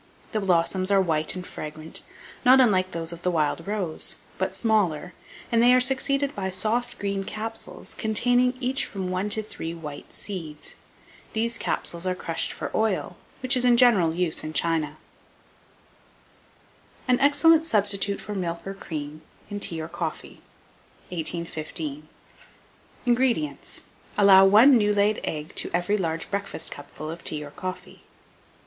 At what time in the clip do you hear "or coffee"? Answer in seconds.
19.81-20.41, 27.45-28.01